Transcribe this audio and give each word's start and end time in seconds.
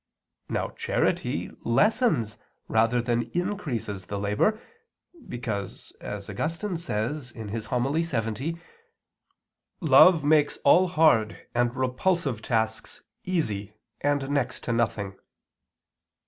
Now 0.49 0.69
charity 0.69 1.51
lessens 1.63 2.39
rather 2.67 3.03
than 3.03 3.29
increases 3.33 4.07
the 4.07 4.17
labor, 4.17 4.59
because 5.29 5.93
as 6.01 6.27
Augustine 6.27 6.77
says 6.77 7.31
(De 7.33 7.43
Verbis 7.43 7.65
Dom., 7.67 7.83
Serm. 7.85 8.35
lxx), 8.35 8.59
"love 9.79 10.23
makes 10.23 10.57
all 10.63 10.87
hard 10.87 11.45
and 11.53 11.75
repulsive 11.75 12.41
tasks 12.41 13.03
easy 13.25 13.75
and 14.01 14.27
next 14.31 14.63
to 14.63 14.73
nothing." 14.73 15.19